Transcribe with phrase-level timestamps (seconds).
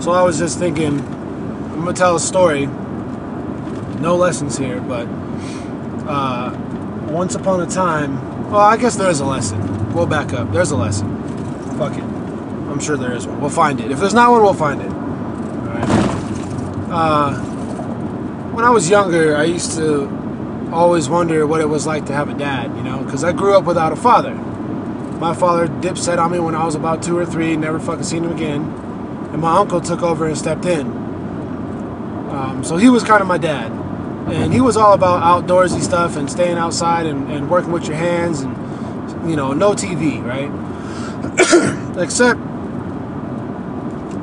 [0.00, 2.64] So I was just thinking, I'm gonna tell a story.
[4.00, 5.06] No lessons here, but
[6.08, 6.56] uh,
[7.10, 9.92] once upon a time, well, I guess there is a lesson.
[9.92, 10.52] We'll back up.
[10.52, 11.06] There's a lesson.
[11.76, 12.02] Fuck it.
[12.02, 13.42] I'm sure there is one.
[13.42, 13.90] We'll find it.
[13.90, 14.90] If there's not one, we'll find it.
[14.90, 15.88] Alright.
[16.90, 17.34] Uh,
[18.54, 20.08] when I was younger, I used to
[20.72, 23.54] always wonder what it was like to have a dad, you know, because I grew
[23.54, 24.34] up without a father.
[24.34, 28.04] My father dipped set on me when I was about two or three, never fucking
[28.04, 28.86] seen him again.
[29.32, 30.86] And my uncle took over and stepped in.
[32.30, 33.70] Um, so he was kind of my dad.
[34.32, 37.96] And he was all about outdoorsy stuff and staying outside and, and working with your
[37.96, 40.50] hands and, you know, no TV, right?
[41.98, 42.38] Except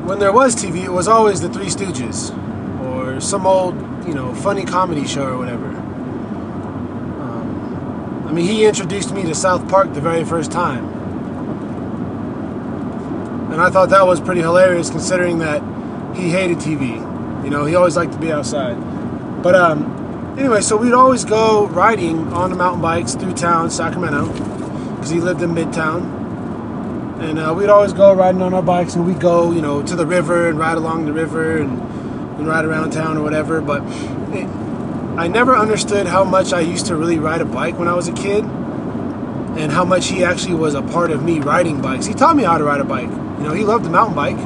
[0.08, 2.32] when there was TV, it was always the Three Stooges
[2.86, 3.76] or some old,
[4.08, 5.68] you know, funny comedy show or whatever.
[7.20, 10.97] Um, I mean, he introduced me to South Park the very first time.
[13.58, 15.64] And I thought that was pretty hilarious considering that
[16.16, 17.44] he hated TV.
[17.44, 18.76] You know, he always liked to be outside.
[19.42, 24.28] But um, anyway, so we'd always go riding on the mountain bikes through town, Sacramento,
[24.94, 26.04] because he lived in Midtown.
[27.20, 29.96] And uh, we'd always go riding on our bikes, and we'd go, you know, to
[29.96, 31.82] the river and ride along the river and,
[32.38, 33.60] and ride around town or whatever.
[33.60, 33.82] But
[34.36, 34.46] it,
[35.18, 38.08] I never understood how much I used to really ride a bike when I was
[38.08, 42.06] a kid, and how much he actually was a part of me riding bikes.
[42.06, 43.10] He taught me how to ride a bike.
[43.38, 44.38] You know, he loved the mountain bike.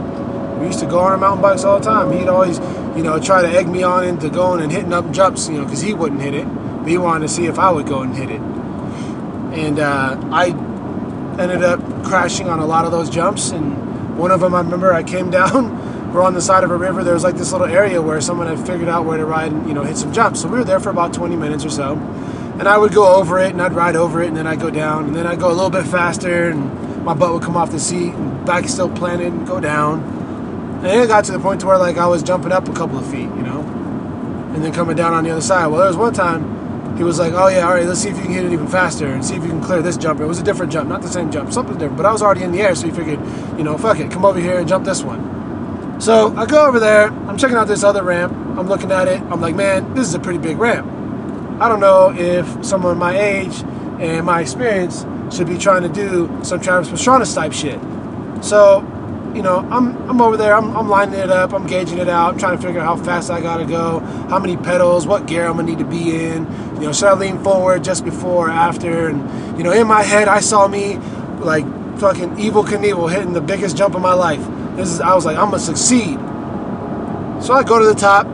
[0.60, 2.12] We used to go on our mountain bikes all the time.
[2.12, 2.60] He'd always,
[2.96, 5.64] you know, try to egg me on into going and hitting up jumps, you know,
[5.64, 6.46] because he wouldn't hit it.
[6.46, 8.42] But he wanted to see if I would go and hit it.
[8.42, 10.50] And uh, I
[11.42, 13.52] ended up crashing on a lot of those jumps.
[13.52, 16.14] And one of them, I remember I came down.
[16.14, 17.04] We're on the side of a river.
[17.04, 19.68] There was like this little area where someone had figured out where to ride and,
[19.68, 20.42] you know, hit some jumps.
[20.42, 21.94] So we were there for about 20 minutes or so.
[22.60, 24.70] And I would go over it and I'd ride over it and then I'd go
[24.70, 27.72] down and then I'd go a little bit faster and my butt would come off
[27.72, 28.14] the seat
[28.46, 30.02] back still planted and go down.
[30.84, 32.98] And it got to the point to where like I was jumping up a couple
[32.98, 33.62] of feet, you know,
[34.54, 35.68] and then coming down on the other side.
[35.68, 38.18] Well, there was one time he was like, "Oh yeah, all right, let's see if
[38.18, 40.26] you can hit it even faster and see if you can clear this jump." It
[40.26, 41.98] was a different jump, not the same jump, something different.
[41.98, 43.20] But I was already in the air, so he figured,
[43.58, 46.00] you know, fuck it, come over here and jump this one.
[46.02, 47.10] So I go over there.
[47.10, 48.34] I'm checking out this other ramp.
[48.58, 49.22] I'm looking at it.
[49.22, 50.88] I'm like, man, this is a pretty big ramp.
[51.62, 53.62] I don't know if someone my age
[54.00, 57.80] and my experience should be trying to do some Travis Pastrana type shit.
[58.44, 58.82] So,
[59.36, 60.56] you know, I'm I'm over there.
[60.56, 61.54] I'm, I'm lining it up.
[61.54, 62.34] I'm gauging it out.
[62.34, 64.00] I'm trying to figure out how fast I gotta go,
[64.30, 66.46] how many pedals, what gear I'm gonna need to be in.
[66.76, 69.08] You know, should I lean forward just before or after?
[69.08, 70.98] And you know, in my head, I saw me
[71.40, 71.66] like
[72.00, 74.46] fucking Evel Knievel hitting the biggest jump of my life.
[74.76, 76.18] This is I was like, I'm gonna succeed.
[77.42, 78.28] So I go to the top.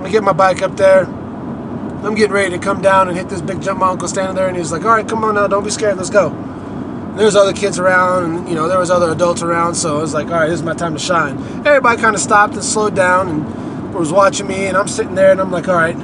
[0.00, 1.06] I get my bike up there.
[2.06, 3.80] I'm getting ready to come down and hit this big jump.
[3.80, 5.96] My uncle standing there, and he's like, "All right, come on now, don't be scared.
[5.96, 6.30] Let's go."
[7.16, 10.12] There's other kids around, and you know there was other adults around, so I was
[10.12, 12.94] like, "All right, this is my time to shine." Everybody kind of stopped and slowed
[12.94, 15.96] down and was watching me, and I'm sitting there, and I'm like, "All right."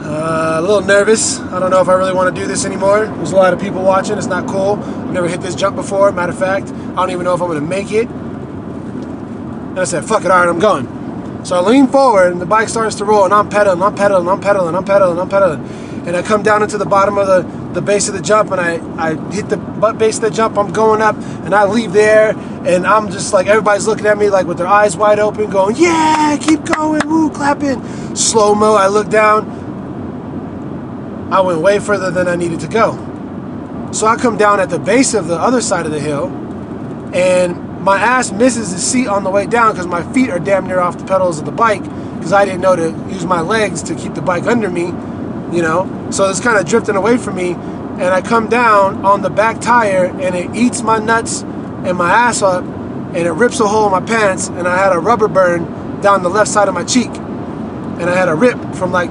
[0.00, 1.38] Uh, a little nervous.
[1.38, 3.04] I don't know if I really want to do this anymore.
[3.04, 4.16] There's a lot of people watching.
[4.16, 4.82] It's not cool.
[4.82, 6.10] I've never hit this jump before.
[6.12, 8.08] Matter of fact, I don't even know if I'm going to make it.
[8.08, 10.97] And I said, fuck it, all right, I'm going.
[11.48, 14.28] So I lean forward and the bike starts to roll and I'm pedaling, I'm pedaling,
[14.28, 15.64] I'm pedaling, I'm pedaling, I'm pedaling.
[16.06, 18.60] And I come down into the bottom of the, the base of the jump and
[18.60, 21.94] I, I hit the butt base of the jump, I'm going up and I leave
[21.94, 25.48] there and I'm just like, everybody's looking at me like with their eyes wide open
[25.48, 27.82] going, yeah, keep going, woo, clapping.
[28.14, 29.48] Slow-mo, I look down.
[31.32, 32.92] I went way further than I needed to go.
[33.94, 36.26] So I come down at the base of the other side of the hill
[37.14, 40.66] and my ass misses the seat on the way down because my feet are damn
[40.66, 41.82] near off the pedals of the bike
[42.16, 44.86] because I didn't know to use my legs to keep the bike under me,
[45.56, 46.08] you know.
[46.10, 49.60] So it's kind of drifting away from me, and I come down on the back
[49.60, 53.86] tire and it eats my nuts and my ass up, and it rips a hole
[53.86, 56.84] in my pants, and I had a rubber burn down the left side of my
[56.84, 59.10] cheek, and I had a rip from like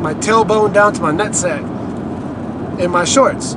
[0.00, 1.60] my tailbone down to my nutsack
[2.80, 3.54] in my shorts.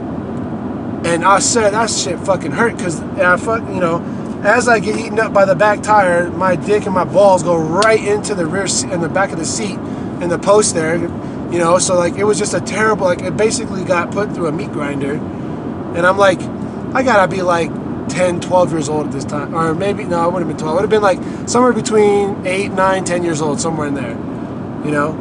[1.04, 4.00] And I said that shit fucking hurt because I fuck, you know,
[4.44, 7.58] as I get eaten up by the back tire, my dick and my balls go
[7.58, 9.78] right into the rear seat, in the back of the seat,
[10.22, 10.96] in the post there.
[10.98, 13.06] You know, so like it was just a terrible.
[13.06, 16.42] Like it basically got put through a meat grinder, and I'm like,
[16.94, 17.70] I gotta be like
[18.10, 20.72] 10, 12 years old at this time, or maybe no, I wouldn't have been 12.
[20.72, 24.18] I would have been like somewhere between 8, 9, 10 years old, somewhere in there.
[24.86, 25.12] You know,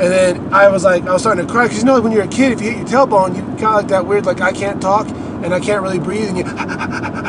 [0.00, 2.28] then I was like, I was starting to cry because you know when you're a
[2.28, 5.08] kid, if you hit your tailbone, you of like that weird, like I can't talk
[5.08, 6.44] and I can't really breathe, and you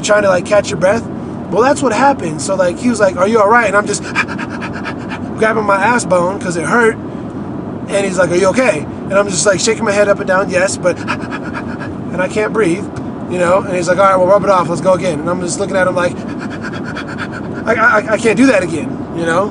[0.00, 1.06] you're trying to like catch your breath.
[1.50, 2.40] Well, that's what happened.
[2.40, 4.02] So like he was like, "Are you all right?" And I'm just
[5.38, 9.28] grabbing my ass bone because it hurt, and he's like, "Are you okay?" And I'm
[9.28, 12.84] just like shaking my head up and down, yes, but and I can't breathe,
[13.30, 13.62] you know.
[13.62, 14.68] And he's like, "All right, well, rub it off.
[14.68, 16.12] Let's go again." And I'm just looking at him like,
[17.66, 19.48] I, I, I can't do that again, you know?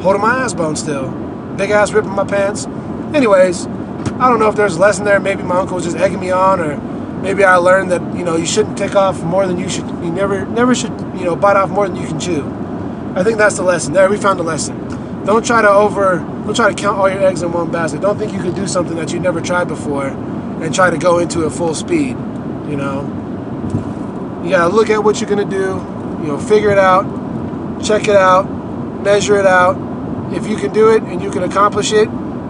[0.00, 1.10] Holding my ass bone still.
[1.56, 2.66] Big ass ripping my pants.
[3.14, 5.18] Anyways, I don't know if there's a lesson there.
[5.18, 6.76] Maybe my uncle was just egging me on, or
[7.22, 9.86] maybe I learned that you know you shouldn't take off more than you should.
[9.86, 12.44] You never never should you know bite off more than you can chew.
[13.14, 13.92] I think that's the lesson.
[13.92, 14.76] There, we found the lesson.
[15.24, 16.18] Don't try to over.
[16.18, 18.00] Don't try to count all your eggs in one basket.
[18.00, 21.18] Don't think you can do something that you never tried before, and try to go
[21.18, 22.16] into it full speed.
[22.68, 23.02] You know,
[24.44, 25.84] you gotta look at what you're gonna do.
[26.22, 27.04] You know, figure it out,
[27.82, 28.42] check it out,
[29.02, 29.76] measure it out.
[30.32, 32.06] If you can do it and you can accomplish it,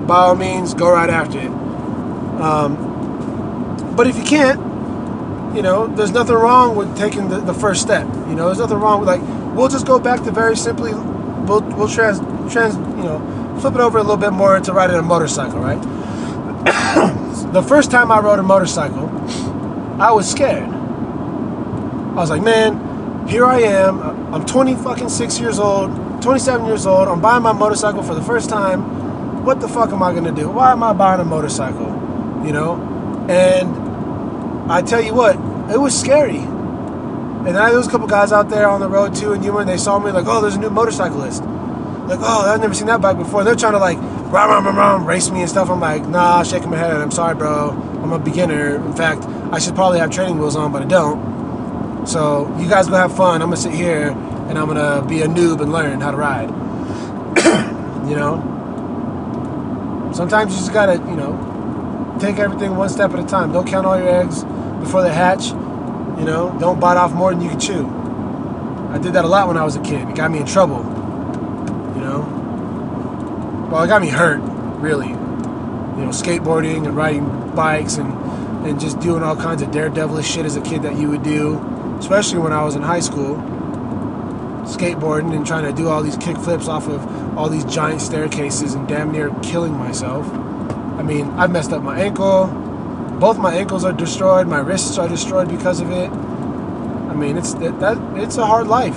[0.06, 1.50] by all means, go right after it.
[2.40, 2.87] Um,
[3.98, 4.60] but if you can't,
[5.56, 8.06] you know, there's nothing wrong with taking the, the first step.
[8.28, 9.20] You know, there's nothing wrong with like
[9.56, 12.20] we'll just go back to very simply we'll we'll trans
[12.52, 15.82] trans you know flip it over a little bit more to riding a motorcycle, right?
[17.52, 19.08] the first time I rode a motorcycle,
[20.00, 20.68] I was scared.
[20.68, 24.00] I was like, man, here I am.
[24.32, 25.90] I'm 20 fucking six years old,
[26.22, 27.08] 27 years old.
[27.08, 29.44] I'm buying my motorcycle for the first time.
[29.44, 30.48] What the fuck am I gonna do?
[30.48, 31.88] Why am I buying a motorcycle?
[32.46, 32.94] You know?
[33.28, 33.87] And
[34.68, 35.36] I tell you what,
[35.72, 36.38] it was scary.
[36.38, 39.60] And then there was a couple guys out there on the road too in Yuma,
[39.60, 41.42] and they saw me like, oh, there's a new motorcyclist.
[41.42, 43.44] Like, oh, I've never seen that bike before.
[43.44, 43.98] They're trying to like
[44.32, 45.70] ram, ram, ram, ram, race me and stuff.
[45.70, 46.92] I'm like, nah, shaking my head.
[46.96, 47.70] I'm sorry, bro.
[48.02, 48.76] I'm a beginner.
[48.76, 52.06] In fact, I should probably have training wheels on, but I don't.
[52.06, 53.40] So you guys go have fun.
[53.40, 54.10] I'm gonna sit here
[54.48, 56.48] and I'm gonna be a noob and learn how to ride.
[58.08, 58.44] you know.
[60.14, 61.47] Sometimes you just gotta, you know,
[62.18, 63.52] take everything one step at a time.
[63.52, 64.44] Don't count all your eggs
[64.80, 65.48] before they hatch.
[65.48, 67.86] You know, don't bite off more than you can chew.
[68.90, 70.08] I did that a lot when I was a kid.
[70.08, 70.78] It got me in trouble.
[71.94, 73.68] You know?
[73.70, 74.40] Well, it got me hurt,
[74.80, 75.08] really.
[75.08, 78.12] You know, skateboarding and riding bikes and,
[78.66, 81.58] and just doing all kinds of daredevilish shit as a kid that you would do,
[81.98, 83.36] especially when I was in high school.
[84.64, 88.74] Skateboarding and trying to do all these kick flips off of all these giant staircases
[88.74, 90.26] and damn near killing myself.
[90.98, 92.46] I mean, I've messed up my ankle,
[93.18, 94.46] both my ankles are destroyed.
[94.46, 96.08] My wrists are destroyed because of it.
[96.10, 98.96] I mean, it's that, that it's a hard life.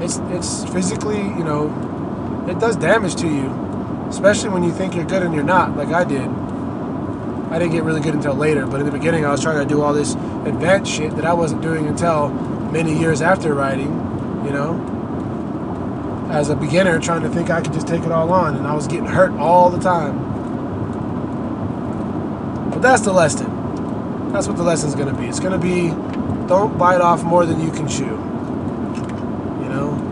[0.00, 3.50] It's it's physically, you know, it does damage to you,
[4.08, 6.28] especially when you think you're good and you're not, like I did.
[7.50, 9.68] I didn't get really good until later, but in the beginning, I was trying to
[9.68, 13.90] do all this advanced shit that I wasn't doing until many years after riding.
[14.44, 18.54] You know, as a beginner, trying to think I could just take it all on,
[18.54, 20.29] and I was getting hurt all the time.
[22.80, 24.32] That's the lesson.
[24.32, 25.26] That's what the lesson's going to be.
[25.26, 25.88] It's going to be
[26.48, 28.04] don't bite off more than you can chew.
[28.04, 30.06] You know?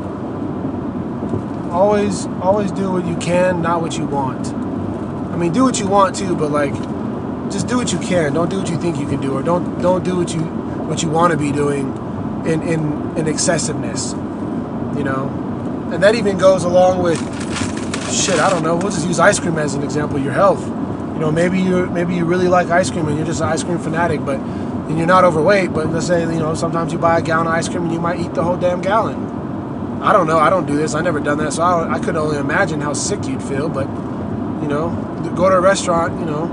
[1.73, 4.49] Always always do what you can, not what you want.
[4.49, 6.75] I mean, do what you want to, but like
[7.51, 8.35] just do what you can.
[8.35, 11.03] Don't do what you think you can do or don't don't do what you what
[11.03, 11.97] you want to be doing
[12.45, 14.13] in in in excessiveness.
[14.13, 15.29] You know?
[15.91, 17.19] And that even goes along with
[18.13, 18.77] shit, I don't know.
[18.77, 20.78] We'll just use ice cream as an example, your health
[21.19, 23.65] you know, maybe you maybe you really like ice cream and you're just an ice
[23.65, 25.73] cream fanatic, but and you're not overweight.
[25.73, 27.99] But let's say you know sometimes you buy a gallon of ice cream and you
[27.99, 30.01] might eat the whole damn gallon.
[30.01, 30.39] I don't know.
[30.39, 30.95] I don't do this.
[30.95, 33.69] I never done that, so I, I could only imagine how sick you'd feel.
[33.69, 33.89] But
[34.63, 34.91] you know,
[35.35, 36.21] go to a restaurant.
[36.21, 36.47] You know,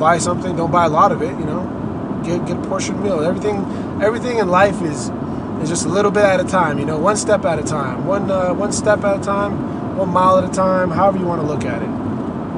[0.00, 0.56] buy something.
[0.56, 1.38] Don't buy a lot of it.
[1.38, 3.20] You know, get get a portion meal.
[3.22, 3.58] Everything
[4.02, 5.12] everything in life is
[5.62, 6.80] is just a little bit at a time.
[6.80, 8.04] You know, one step at a time.
[8.04, 9.96] One uh, one step at a time.
[9.96, 10.90] One mile at a time.
[10.90, 11.88] However you want to look at it.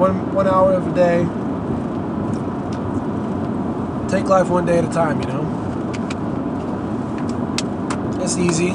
[0.01, 1.27] One one hour of a day
[4.11, 5.61] take life one day at a time, you know?
[8.21, 8.73] It's easy.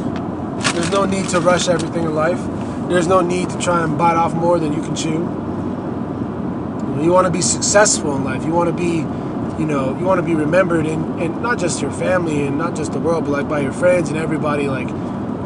[0.72, 2.40] There's no need to rush everything in life.
[2.88, 5.10] There's no need to try and bite off more than you can chew.
[5.10, 8.44] You, know, you want to be successful in life.
[8.44, 9.00] You want to be,
[9.60, 12.74] you know, you want to be remembered in, in not just your family and not
[12.74, 14.68] just the world, but like by your friends and everybody.
[14.68, 14.88] Like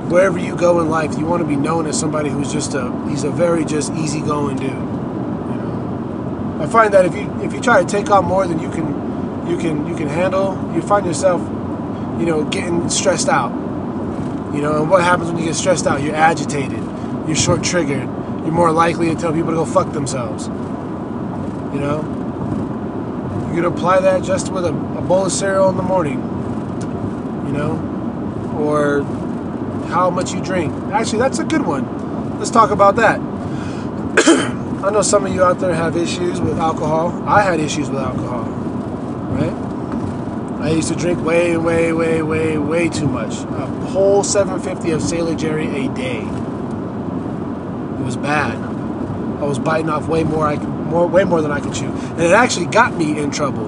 [0.09, 2.93] wherever you go in life, you want to be known as somebody who's just a
[3.09, 4.71] he's a very just easygoing dude.
[4.71, 8.61] You know, I find that if you if you try to take on more than
[8.61, 9.00] you can
[9.49, 11.41] you can you can handle, you find yourself,
[12.21, 13.53] you know, getting stressed out.
[14.55, 16.03] You know, and what happens when you get stressed out?
[16.03, 16.79] You're agitated,
[17.27, 18.09] you're short triggered,
[18.43, 20.49] you're more likely to tell people to go fuck themselves.
[20.49, 22.17] You know?
[23.49, 26.19] You can apply that just with a, a bowl of cereal in the morning.
[27.47, 28.57] You know?
[28.59, 29.03] Or
[29.89, 30.73] how much you drink.
[30.93, 32.39] Actually, that's a good one.
[32.39, 33.21] Let's talk about that.
[34.85, 37.23] I know some of you out there have issues with alcohol.
[37.29, 38.70] I had issues with alcohol
[39.31, 40.61] right?
[40.61, 43.35] I used to drink way, way, way, way, way too much.
[43.35, 46.21] A whole 750 of Sailor Jerry a day.
[46.21, 48.57] It was bad.
[49.41, 51.87] I was biting off way more, I could, more, way more than I could chew,
[51.87, 53.65] and it actually got me in trouble.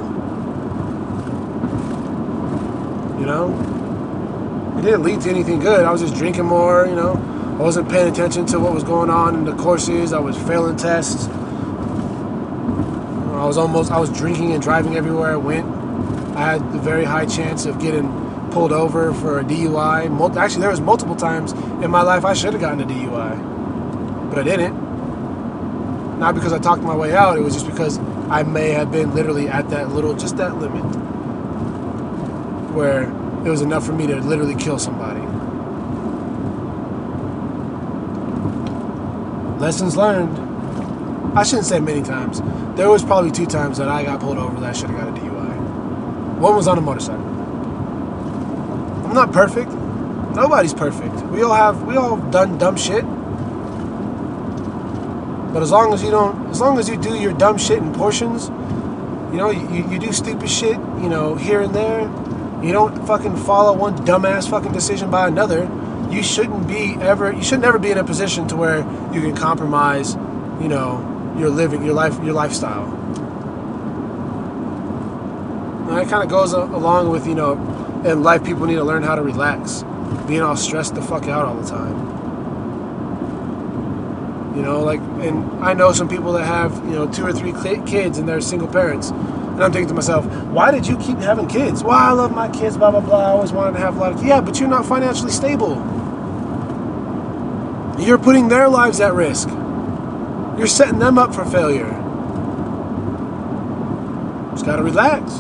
[3.18, 3.54] You know,
[4.78, 5.84] it didn't lead to anything good.
[5.86, 6.86] I was just drinking more.
[6.86, 7.12] You know,
[7.58, 10.12] I wasn't paying attention to what was going on in the courses.
[10.12, 11.26] I was failing tests.
[13.42, 15.66] I was almost I was drinking and driving everywhere I went.
[16.36, 18.08] I had a very high chance of getting
[18.52, 20.36] pulled over for a DUI.
[20.36, 21.50] Actually, there was multiple times
[21.82, 24.76] in my life I should have gotten a DUI, but I didn't.
[26.20, 27.36] Not because I talked my way out.
[27.36, 27.98] It was just because
[28.30, 30.84] I may have been literally at that little, just that limit,
[32.72, 33.10] where
[33.44, 35.20] it was enough for me to literally kill somebody.
[39.58, 40.51] Lessons learned.
[41.34, 42.42] I shouldn't say many times.
[42.76, 45.08] There was probably two times that I got pulled over that I should have got
[45.08, 46.38] a DUI.
[46.38, 47.24] One was on a motorcycle.
[49.06, 49.70] I'm not perfect.
[50.34, 51.14] Nobody's perfect.
[51.26, 53.04] We all have we all done dumb shit.
[55.52, 57.94] But as long as you don't as long as you do your dumb shit in
[57.94, 58.48] portions,
[59.30, 62.02] you know, you, you do stupid shit, you know, here and there,
[62.62, 65.70] you don't fucking follow one dumbass fucking decision by another,
[66.10, 68.78] you shouldn't be ever you should never be in a position to where
[69.14, 70.14] you can compromise,
[70.60, 72.84] you know, your living your life your lifestyle.
[75.88, 77.52] And that kind of goes along with, you know,
[78.04, 79.84] in life people need to learn how to relax.
[80.26, 82.12] Being all stressed the fuck out all the time.
[84.56, 87.52] You know, like, and I know some people that have, you know, two or three
[87.84, 89.10] kids and they're single parents.
[89.10, 91.82] And I'm thinking to myself, why did you keep having kids?
[91.82, 93.26] Well, I love my kids, blah, blah, blah.
[93.26, 95.74] I always wanted to have a lot of, yeah, but you're not financially stable.
[97.98, 99.48] You're putting their lives at risk.
[100.58, 101.90] You're setting them up for failure.
[104.52, 105.38] Just gotta relax.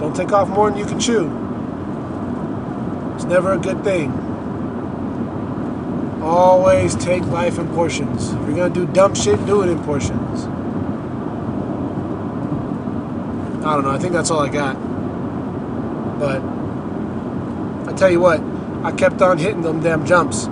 [0.00, 1.26] Don't take off more than you can chew.
[3.14, 4.12] It's never a good thing.
[6.20, 8.32] Always take life in portions.
[8.32, 10.44] If you're gonna do dumb shit, do it in portions.
[13.64, 13.92] I don't know.
[13.92, 14.74] I think that's all I got.
[16.18, 16.42] But
[17.88, 18.40] I tell you what,
[18.82, 20.48] I kept on hitting them damn jumps.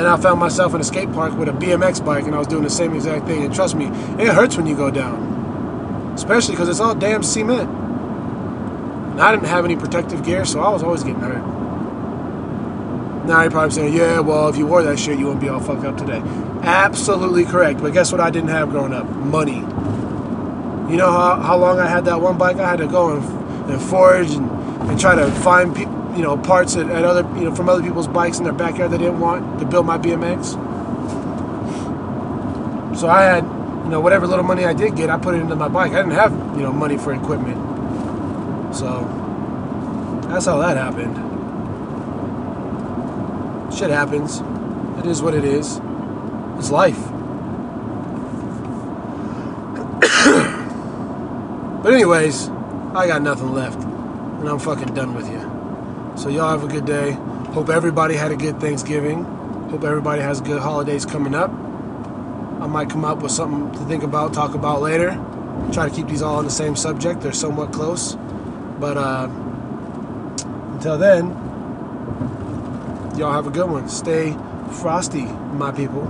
[0.00, 2.46] Then I found myself in a skate park with a BMX bike and I was
[2.46, 3.44] doing the same exact thing.
[3.44, 6.14] And trust me, it hurts when you go down.
[6.14, 7.68] Especially because it's all damn cement.
[7.68, 11.42] And I didn't have any protective gear, so I was always getting hurt.
[13.26, 15.60] Now you're probably saying, yeah, well, if you wore that shit, you wouldn't be all
[15.60, 16.22] fucked up today.
[16.62, 17.82] Absolutely correct.
[17.82, 19.06] But guess what I didn't have growing up?
[19.06, 19.56] Money.
[20.90, 22.56] You know how, how long I had that one bike?
[22.56, 24.50] I had to go and, and forage and,
[24.88, 27.82] and try to find people you know parts at, at, other you know from other
[27.82, 30.56] people's bikes in their backyard they didn't want to build my BMX.
[32.96, 35.56] So I had you know whatever little money I did get, I put it into
[35.56, 35.92] my bike.
[35.92, 37.56] I didn't have you know money for equipment,
[38.74, 39.04] so
[40.28, 41.16] that's how that happened.
[43.74, 44.42] Shit happens.
[44.98, 45.80] It is what it is.
[46.58, 46.98] It's life.
[51.82, 52.48] but anyways,
[52.94, 55.49] I got nothing left, and I'm fucking done with you.
[56.16, 57.12] So y'all have a good day.
[57.52, 59.24] Hope everybody had a good Thanksgiving.
[59.70, 61.50] Hope everybody has good holidays coming up.
[61.50, 65.12] I might come up with something to think about, talk about later.
[65.72, 67.20] Try to keep these all on the same subject.
[67.22, 68.16] They're somewhat close.
[68.78, 69.28] But uh,
[70.72, 71.28] until then,
[73.16, 73.88] y'all have a good one.
[73.88, 74.36] Stay
[74.80, 76.06] frosty, my people.